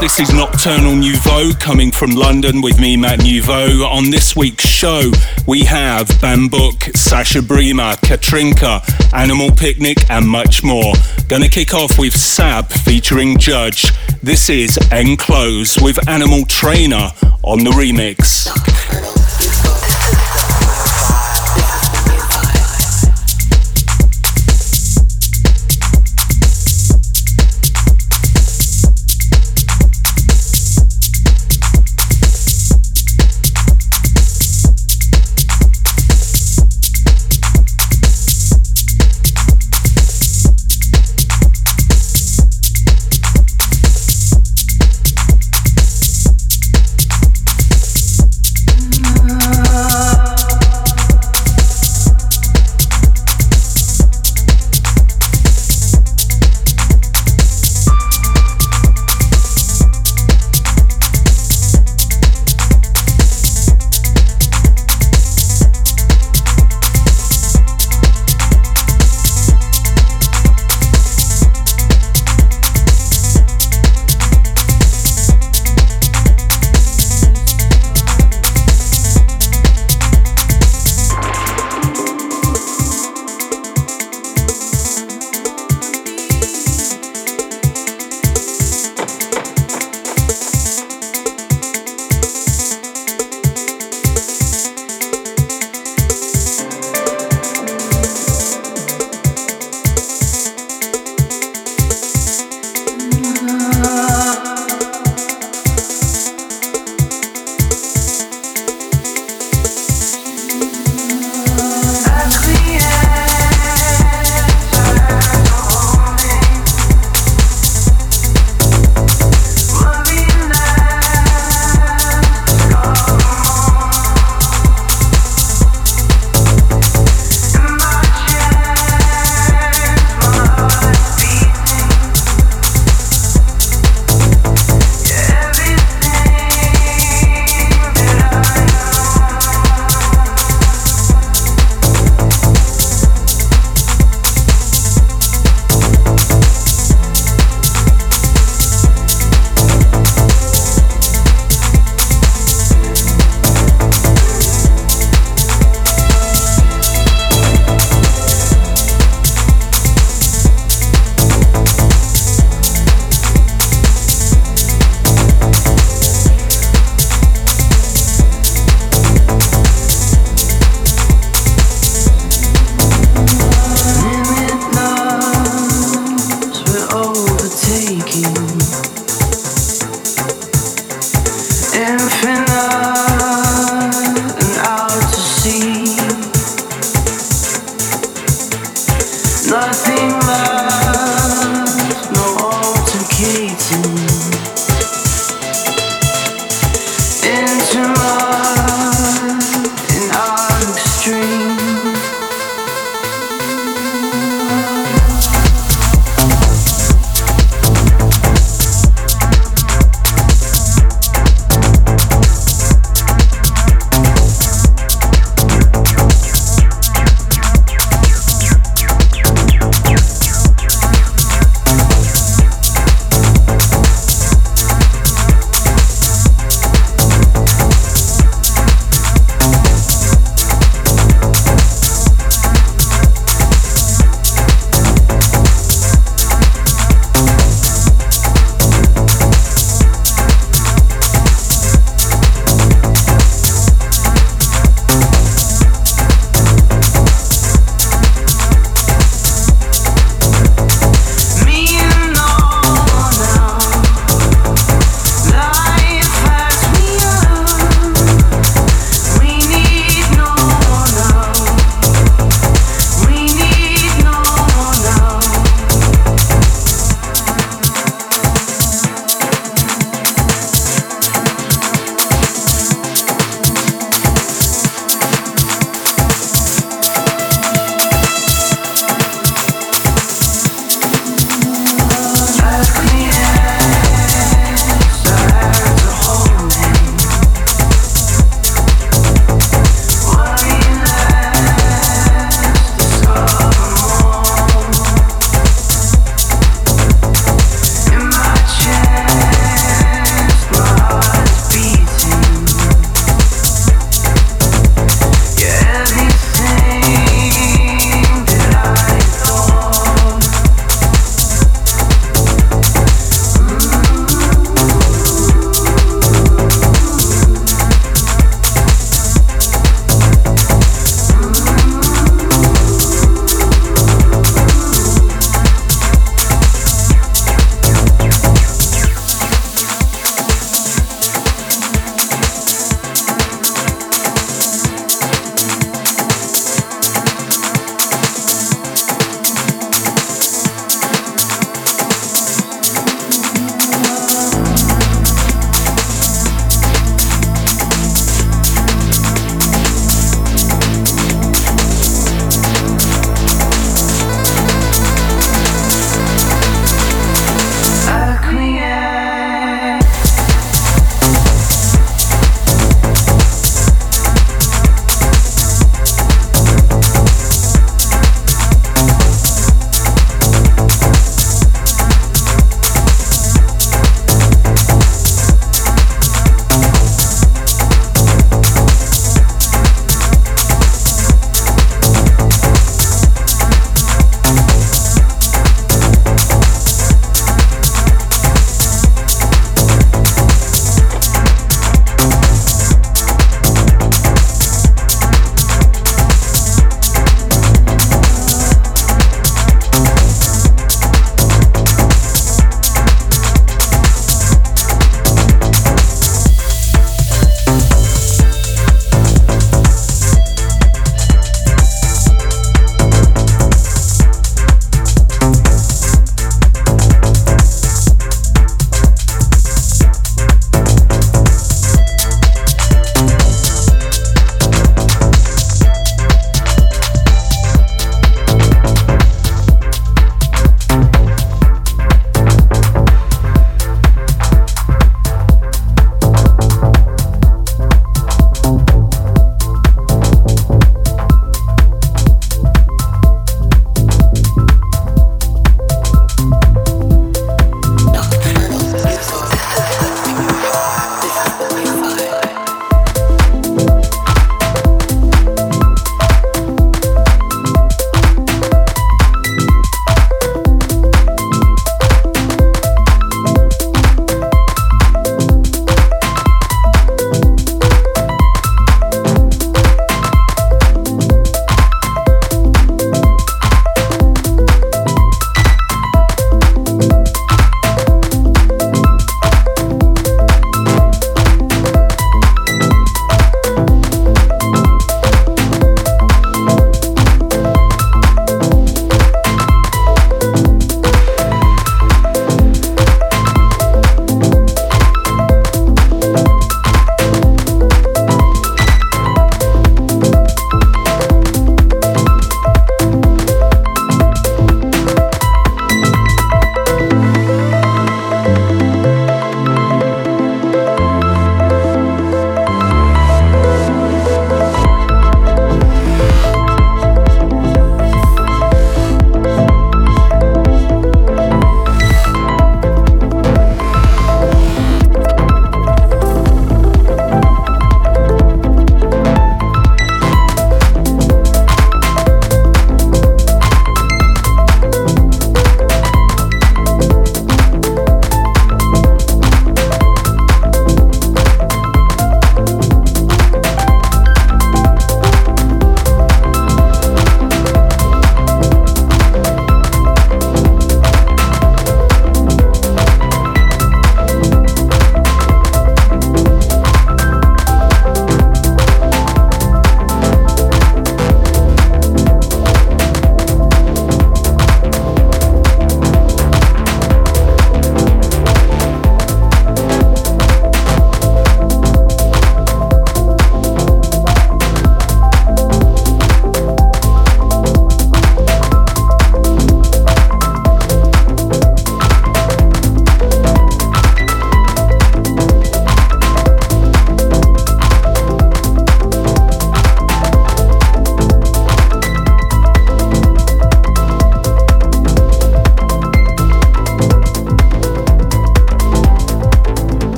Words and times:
This 0.00 0.20
is 0.20 0.32
Nocturnal 0.32 0.94
Nouveau 0.94 1.50
coming 1.58 1.90
from 1.90 2.12
London 2.12 2.62
with 2.62 2.78
me, 2.78 2.96
Matt 2.96 3.18
Nouveau. 3.24 3.84
On 3.84 4.10
this 4.10 4.36
week's 4.36 4.64
show, 4.64 5.10
we 5.48 5.64
have 5.64 6.06
Bambouk, 6.22 6.78
Sascha 6.92 7.40
Braemer, 7.40 7.96
Katrinka, 7.96 8.80
Animal 9.12 9.50
Picnic, 9.50 10.08
and 10.08 10.24
much 10.28 10.62
more. 10.62 10.94
Gonna 11.26 11.48
kick 11.48 11.74
off 11.74 11.98
with 11.98 12.16
Sab 12.16 12.70
featuring 12.70 13.38
Judge. 13.38 13.86
This 14.22 14.48
is 14.48 14.78
Enclose 14.92 15.78
with 15.82 16.08
Animal 16.08 16.44
Trainer 16.46 17.10
on 17.42 17.64
the 17.64 17.70
remix. 17.70 19.17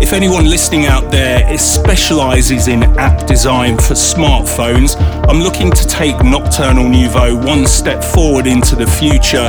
If 0.00 0.14
anyone 0.14 0.46
listening 0.46 0.86
out 0.86 1.10
there 1.10 1.56
specializes 1.58 2.68
in 2.68 2.82
app 2.98 3.26
design 3.26 3.76
for 3.76 3.94
smartphones, 3.94 4.96
I'm 5.28 5.40
looking 5.40 5.70
to 5.70 5.86
take 5.86 6.16
Nocturnal 6.24 6.88
Nouveau 6.88 7.36
one 7.36 7.66
step 7.66 8.02
forward 8.02 8.46
into 8.46 8.74
the 8.76 8.86
future. 8.86 9.48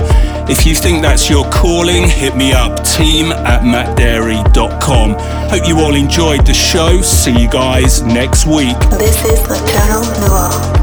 If 0.50 0.66
you 0.66 0.76
think 0.76 1.02
that's 1.02 1.30
your 1.30 1.50
calling, 1.50 2.08
hit 2.08 2.36
me 2.36 2.52
up, 2.52 2.84
team 2.84 3.32
at 3.32 3.62
mattdarey.com. 3.62 5.16
Hope 5.50 5.68
you 5.68 5.80
all 5.80 5.96
enjoyed 5.96 6.46
the 6.46 6.54
show. 6.54 7.02
See 7.02 7.40
you 7.40 7.50
guys 7.50 8.02
next 8.04 8.46
week. 8.46 8.78
This 9.00 9.24
is 9.24 9.48
Nocturnal 9.48 10.02
Nouveau. 10.20 10.81